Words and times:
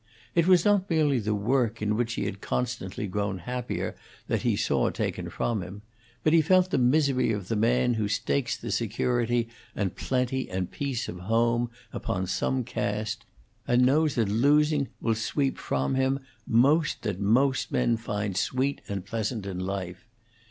It 0.33 0.47
was 0.47 0.65
not 0.65 0.89
merely 0.89 1.19
the 1.19 1.35
work 1.35 1.79
in 1.79 1.95
which 1.95 2.13
he 2.13 2.25
had 2.25 2.41
constantly 2.41 3.05
grown 3.05 3.37
happier 3.37 3.95
that 4.29 4.41
he 4.41 4.55
saw 4.55 4.89
taken 4.89 5.29
from 5.29 5.61
him; 5.61 5.83
but 6.23 6.33
he 6.33 6.41
felt 6.41 6.71
the 6.71 6.79
misery 6.79 7.31
of 7.31 7.49
the 7.49 7.55
man 7.55 7.93
who 7.93 8.07
stakes 8.07 8.57
the 8.57 8.71
security 8.71 9.47
and 9.75 9.95
plenty 9.95 10.49
and 10.49 10.71
peace 10.71 11.07
of 11.07 11.19
home 11.19 11.69
upon 11.93 12.25
some 12.25 12.63
cast, 12.63 13.25
and 13.67 13.85
knows 13.85 14.15
that 14.15 14.27
losing 14.27 14.87
will 15.01 15.13
sweep 15.13 15.59
from 15.59 15.93
him 15.93 16.19
most 16.47 17.03
that 17.03 17.19
most 17.19 17.71
men 17.71 17.95
find 17.95 18.35
sweet 18.37 18.81
and 18.89 19.05
pleasant 19.05 19.45
in 19.45 19.59
life. 19.59 20.07